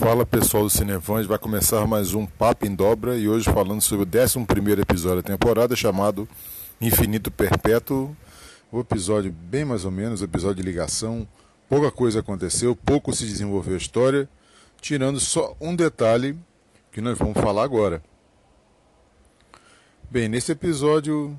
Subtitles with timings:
[0.00, 4.06] Fala pessoal do Cinevãs, vai começar mais um Papo em Dobra e hoje falando sobre
[4.06, 6.26] o 11 episódio da temporada chamado
[6.80, 8.16] Infinito Perpétuo.
[8.72, 11.28] O episódio, bem mais ou menos, episódio de ligação.
[11.68, 14.26] Pouca coisa aconteceu, pouco se desenvolveu a história,
[14.80, 16.34] tirando só um detalhe
[16.90, 18.02] que nós vamos falar agora.
[20.10, 21.38] Bem, nesse episódio,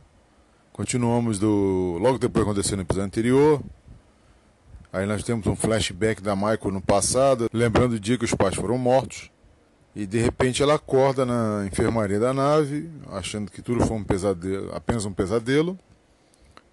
[0.72, 1.98] continuamos do.
[2.00, 3.62] Logo depois aconteceu no episódio anterior,
[4.94, 8.56] Aí nós temos um flashback da Michael no passado, lembrando o dia que os pais
[8.56, 9.32] foram mortos.
[9.96, 14.70] E de repente ela acorda na enfermaria da nave, achando que tudo foi um pesadelo,
[14.74, 15.80] apenas um pesadelo.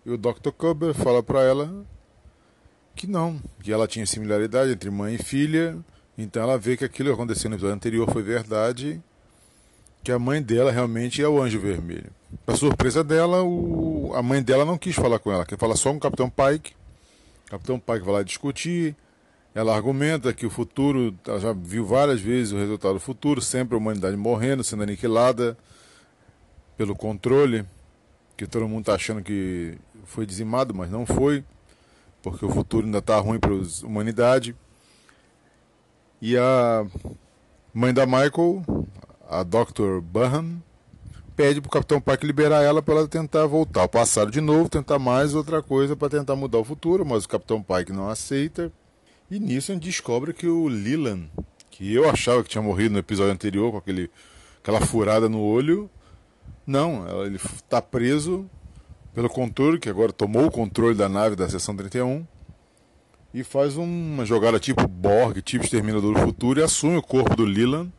[0.04, 0.50] E o Dr.
[0.56, 1.86] Cooper fala para ela
[2.96, 5.78] que não, que ela tinha similaridade entre mãe e filha.
[6.16, 9.00] Então ela vê que aquilo que aconteceu no episódio anterior foi verdade,
[10.02, 12.10] que a mãe dela realmente é o Anjo Vermelho.
[12.44, 14.12] Para surpresa dela, o...
[14.16, 16.72] a mãe dela não quis falar com ela, quer falar só com o Capitão Pike
[17.48, 18.94] Capitão Pike vai lá discutir.
[19.54, 23.74] Ela argumenta que o futuro, ela já viu várias vezes o resultado do futuro, sempre
[23.74, 25.56] a humanidade morrendo, sendo aniquilada
[26.76, 27.64] pelo controle,
[28.36, 31.42] que todo mundo está achando que foi dizimado, mas não foi,
[32.22, 34.54] porque o futuro ainda está ruim para a humanidade.
[36.20, 36.86] E a
[37.74, 38.62] mãe da Michael,
[39.28, 40.00] a Dr.
[40.02, 40.62] Burhan,
[41.38, 44.98] pede pro Capitão Pike liberar ela para ela tentar voltar ao passado de novo, tentar
[44.98, 48.72] mais outra coisa para tentar mudar o futuro, mas o Capitão Pike não aceita.
[49.30, 51.30] E nisso a gente descobre que o Leland,
[51.70, 54.10] que eu achava que tinha morrido no episódio anterior com aquele,
[54.60, 55.88] aquela furada no olho,
[56.66, 58.50] não, ele está preso
[59.14, 62.26] pelo controle, que agora tomou o controle da nave da seção 31
[63.32, 67.44] e faz uma jogada tipo Borg, tipo Exterminador do Futuro e assume o corpo do
[67.44, 67.92] Leland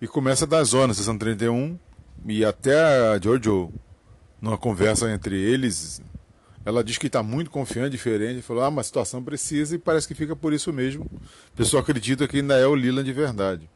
[0.00, 1.78] e começa a dar zona na seção 31
[2.26, 3.72] e até a Jojo,
[4.40, 6.00] numa conversa entre eles,
[6.64, 8.40] ela diz que está muito confiante, diferente.
[8.40, 11.04] Falou: ah, mas a situação precisa e parece que fica por isso mesmo.
[11.04, 13.68] O pessoal acredita que ainda é o Leland de verdade.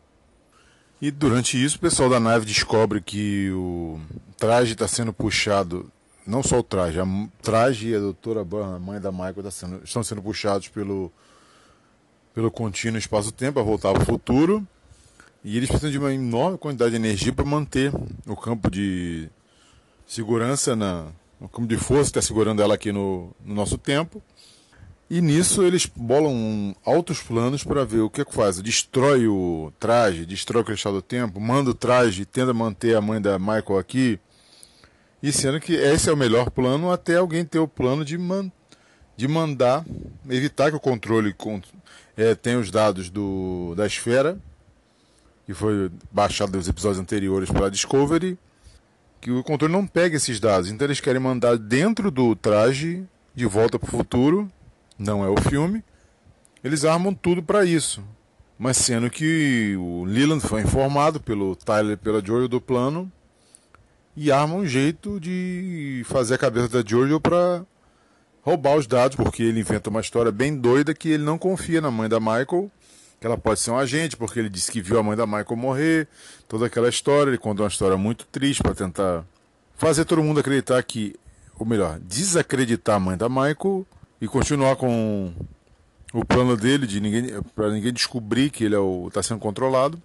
[1.01, 4.01] E durante isso, o pessoal da nave descobre que o
[4.37, 5.91] traje está sendo puxado.
[6.27, 7.07] Não só o traje, a
[7.41, 11.11] traje e a doutora Burn, a mãe da Michael, tá sendo, estão sendo puxados pelo,
[12.35, 14.67] pelo contínuo espaço-tempo a voltar ao futuro.
[15.49, 17.91] E eles precisam de uma enorme quantidade de energia para manter
[18.27, 19.31] o campo de
[20.07, 21.07] segurança, na,
[21.41, 24.23] o campo de força que está segurando ela aqui no, no, nosso tempo.
[25.09, 28.61] E nisso eles bolam altos planos para ver o que, é que faz.
[28.61, 33.19] Destrói o traje, destrói o cristal do tempo, manda o traje, tenta manter a mãe
[33.19, 34.21] da Michael aqui.
[35.23, 38.53] E sendo que esse é o melhor plano, até alguém ter o plano de, man,
[39.17, 39.83] de mandar,
[40.29, 41.35] evitar que o controle
[42.19, 44.39] é, tenha os dados do, da esfera
[45.49, 48.39] que foi baixado dos episódios anteriores pela Discovery,
[49.19, 50.71] que o controle não pega esses dados.
[50.71, 53.03] Então eles querem mandar dentro do traje
[53.35, 54.47] de volta para o futuro,
[54.99, 55.83] não é o filme.
[56.63, 58.05] Eles armam tudo para isso.
[58.59, 63.11] Mas sendo que o Leland foi informado pelo Tyler e pela Jojo do plano
[64.15, 67.65] e arma um jeito de fazer a cabeça da Jojo para
[68.43, 71.91] roubar os dados, porque ele inventa uma história bem doida que ele não confia na
[71.91, 72.71] mãe da Michael
[73.21, 75.57] que ela pode ser um agente, porque ele disse que viu a mãe da Michael
[75.57, 76.09] morrer,
[76.47, 77.31] toda aquela história.
[77.31, 79.25] Ele contou uma história muito triste para tentar
[79.77, 81.17] fazer todo mundo acreditar que,
[81.59, 83.87] ou melhor, desacreditar a mãe da Michael
[84.21, 85.33] e continuar com
[86.13, 90.01] o plano dele de ninguém para ninguém descobrir que ele é está sendo controlado.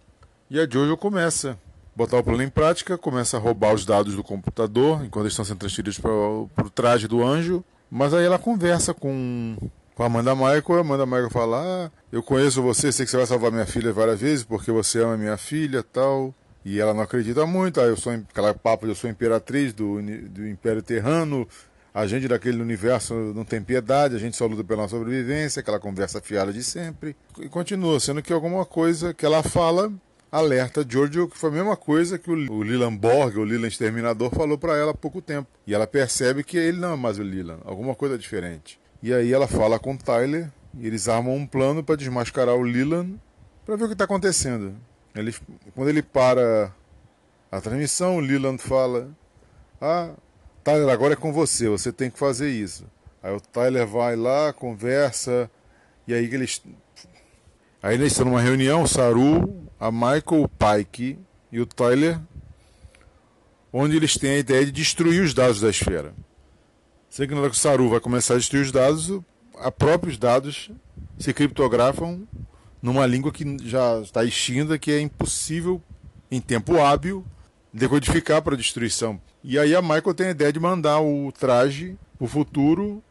[0.49, 1.55] E a Jojo começa a
[1.95, 5.45] botar o plano em prática, começa a roubar os dados do computador enquanto eles estão
[5.45, 7.63] sendo transferidos para o traje do anjo.
[7.89, 9.55] Mas aí ela conversa com
[9.95, 13.17] com a Amanda Michael, a Amanda Michael fala: ah, Eu conheço você, sei que você
[13.17, 16.33] vai salvar minha filha várias vezes porque você ama minha filha tal.
[16.65, 20.47] E ela não acredita muito, ah, eu sou aquela papo, eu sou imperatriz do, do
[20.47, 21.45] Império Terrano,
[21.93, 26.21] a gente daquele universo não tem piedade, a gente só luta pela sobrevivência, aquela conversa
[26.21, 27.17] fiada de sempre.
[27.37, 29.91] E continua, sendo que alguma coisa que ela fala
[30.31, 34.57] alerta Giorgio, que foi a mesma coisa que o, Leland Borg, o Leland Exterminador, falou
[34.57, 35.47] para ela há pouco tempo.
[35.67, 38.79] E ela percebe que ele não é mais o Leland, alguma coisa diferente.
[39.03, 40.49] E aí ela fala com Tyler
[40.79, 43.19] e eles armam um plano para desmascarar o Leland
[43.65, 44.77] para ver o que está acontecendo.
[45.13, 45.35] Ele,
[45.75, 46.73] quando ele para
[47.51, 49.09] a transmissão, o Leland fala:
[49.81, 50.11] Ah,
[50.63, 52.85] Tyler, agora é com você, você tem que fazer isso.
[53.21, 55.51] Aí o Tyler vai lá, conversa,
[56.07, 56.63] e aí eles.
[57.81, 61.19] Aí eles estão numa reunião, o Saru, a Michael, o Pike
[61.51, 62.17] e o Tyler,
[63.73, 66.13] onde eles têm a ideia de destruir os dados da esfera.
[67.13, 69.21] Sei que o Saru vai começar a destruir os dados,
[69.59, 70.71] a próprios dados
[71.19, 72.27] se criptografam
[72.81, 75.79] numa língua que já está extinta, que é impossível,
[76.31, 77.23] em tempo hábil,
[77.71, 79.21] decodificar para destruição.
[79.43, 83.03] E aí a Michael tem a ideia de mandar o traje o futuro,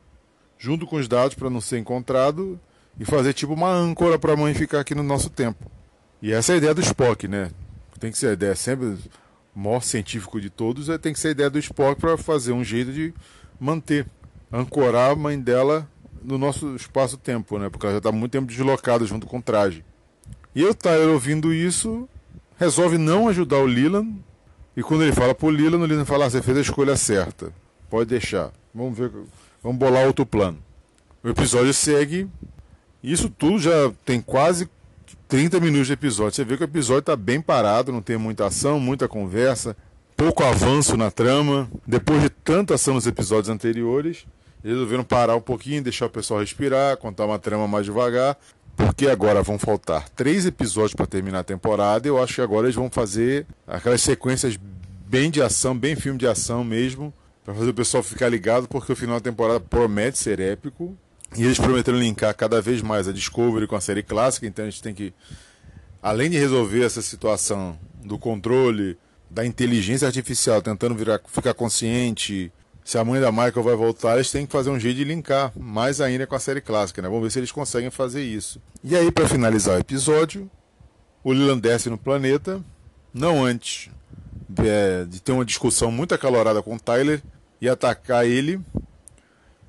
[0.58, 2.58] junto com os dados para não ser encontrado,
[2.98, 5.70] e fazer tipo uma âncora para a mãe ficar aqui no nosso tempo.
[6.20, 7.52] E essa é a ideia do Spock, né?
[8.00, 8.98] Tem que ser a ideia sempre
[9.54, 12.50] o maior científico de todos, é tem que ser a ideia do Spock para fazer
[12.50, 13.14] um jeito de
[13.58, 14.06] manter,
[14.50, 15.88] ancorar a mãe dela
[16.22, 17.68] no nosso espaço-tempo, né?
[17.68, 19.84] Porque ela já está muito tempo deslocada junto com o traje.
[20.54, 22.08] E o Tyler ouvindo isso,
[22.56, 24.14] resolve não ajudar o Leland.
[24.76, 27.52] E quando ele fala pro Leland, o Leland fala: ah, você fez a escolha certa.
[27.90, 28.52] Pode deixar.
[28.74, 29.10] Vamos ver,
[29.62, 30.58] vamos bolar outro plano.
[31.22, 32.28] O episódio segue.
[33.02, 34.68] Isso tudo já tem quase
[35.28, 36.34] 30 minutos de episódio.
[36.34, 39.76] Você vê que o episódio está bem parado, não tem muita ação, muita conversa,
[40.22, 41.68] pouco avanço na trama.
[41.84, 44.24] Depois de tanta ação nos episódios anteriores,
[44.62, 48.38] eles resolveram parar um pouquinho, deixar o pessoal respirar, contar uma trama mais devagar.
[48.76, 52.06] Porque agora vão faltar três episódios para terminar a temporada.
[52.06, 54.56] Eu acho que agora eles vão fazer aquelas sequências
[55.08, 57.12] bem de ação, bem filme de ação mesmo,
[57.44, 60.96] para fazer o pessoal ficar ligado, porque o final da temporada promete ser épico.
[61.36, 64.70] E eles prometeram linkar cada vez mais a Discovery com a série clássica, então a
[64.70, 65.12] gente tem que,
[66.00, 68.96] além de resolver essa situação do controle,
[69.32, 72.52] da inteligência artificial tentando virar, ficar consciente,
[72.84, 75.52] se a mãe da Michael vai voltar, eles têm que fazer um jeito de linkar
[75.56, 77.08] mais ainda com a série clássica, né?
[77.08, 78.60] Vamos ver se eles conseguem fazer isso.
[78.82, 80.50] E aí, para finalizar o episódio,
[81.22, 82.62] o Leland desce no planeta,
[83.14, 83.88] não antes
[84.58, 87.22] é, de ter uma discussão muito acalorada com o Tyler
[87.60, 88.60] e atacar ele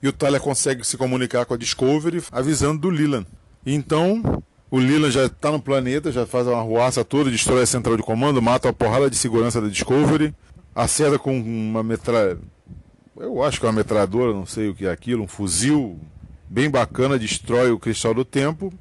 [0.01, 3.25] e o Tyler consegue se comunicar com a Discovery avisando do Leland.
[3.65, 4.44] Então,
[4.74, 8.02] o Leland já está no planeta, já faz uma ruaça toda, destrói a central de
[8.02, 10.34] comando, mata a porrada de segurança da Discovery,
[10.74, 12.40] acerta com uma metralha.
[13.16, 16.00] Eu acho que é uma metralhadora, não sei o que é aquilo, um fuzil
[16.50, 18.74] bem bacana, destrói o cristal do tempo.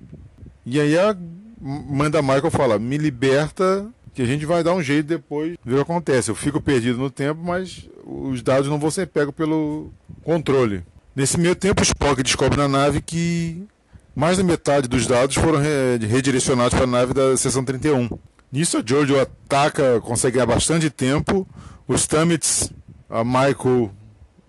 [0.65, 1.15] E aí a
[1.61, 5.75] mãe da Michael fala: Me liberta, que a gente vai dar um jeito depois ver
[5.75, 6.31] o que acontece.
[6.31, 9.93] Eu fico perdido no tempo, mas os dados não vão ser pegos pelo
[10.25, 10.85] controle.
[11.15, 13.67] Nesse meio tempo, o Spock descobre na nave que
[14.15, 18.09] mais da metade dos dados foram redirecionados para a nave da seção 31.
[18.51, 21.47] Nisso, a Jojo ataca, consegue ganhar bastante tempo.
[21.89, 22.71] Os Stamets,
[23.09, 23.91] a Michael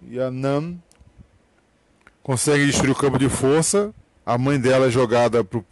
[0.09, 0.75] e a Nan
[2.21, 3.93] conseguem destruir o campo de força.
[4.25, 5.65] A mãe dela é jogada para o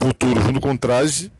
[0.00, 1.32] futuro junto com o traje.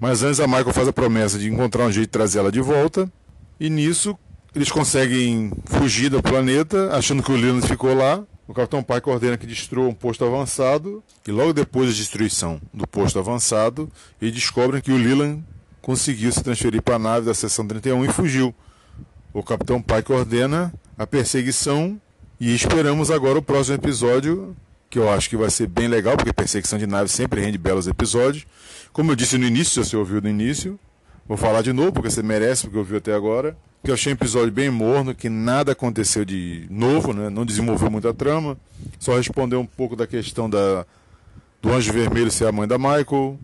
[0.00, 2.60] Mas antes a Michael faz a promessa de encontrar um jeito de trazer ela de
[2.60, 3.10] volta.
[3.58, 4.16] E nisso,
[4.54, 8.22] eles conseguem fugir do planeta, achando que o Leland ficou lá.
[8.48, 11.04] O Capitão Pike ordena que destrua um posto avançado.
[11.26, 13.90] E logo depois da destruição do posto avançado,
[14.20, 15.44] eles descobrem que o Leland
[15.82, 18.54] conseguiu se transferir para a nave da seção 31 e fugiu.
[19.34, 22.00] O Capitão Pike ordena a perseguição
[22.40, 24.56] e esperamos agora o próximo episódio,
[24.88, 27.86] que eu acho que vai ser bem legal, porque perseguição de nave sempre rende belos
[27.86, 28.46] episódios.
[28.94, 30.80] Como eu disse no início, se você ouviu no início,
[31.28, 34.16] vou falar de novo, porque você merece, porque ouviu até agora que eu achei um
[34.16, 37.30] episódio bem morno, que nada aconteceu de novo, né?
[37.30, 38.58] não desenvolveu muita trama,
[38.98, 40.84] só respondeu um pouco da questão da,
[41.62, 43.38] do Anjo Vermelho ser a mãe da Michael,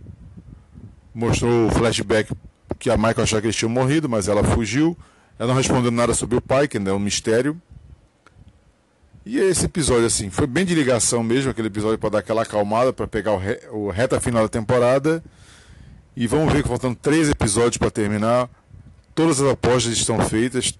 [1.14, 2.32] mostrou o flashback
[2.78, 4.96] que a Michael achava que eles tinham morrido, mas ela fugiu,
[5.38, 7.60] ela não respondeu nada sobre o pai, que ainda é um mistério.
[9.24, 12.92] E esse episódio, assim, foi bem de ligação mesmo, aquele episódio para dar aquela acalmada,
[12.92, 15.24] para pegar o, re, o reta final da temporada.
[16.16, 18.48] E vamos ver que faltam três episódios para terminar.
[19.14, 20.78] Todas as apostas estão feitas,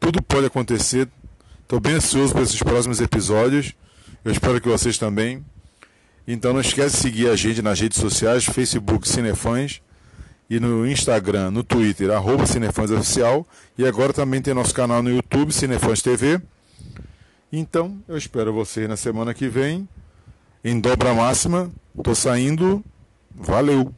[0.00, 1.08] tudo pode acontecer.
[1.62, 3.74] Estou bem ansioso por esses próximos episódios.
[4.24, 5.44] Eu espero que vocês também.
[6.26, 9.80] Então não esquece de seguir a gente nas redes sociais, Facebook Cinefãs
[10.48, 13.46] e no Instagram, no Twitter, arroba Cinefãs Oficial.
[13.76, 16.40] E agora também tem nosso canal no YouTube, Cinefãs TV.
[17.52, 19.88] Então eu espero vocês na semana que vem.
[20.64, 21.70] Em dobra máxima.
[21.96, 22.84] Estou saindo.
[23.34, 23.92] Valeu!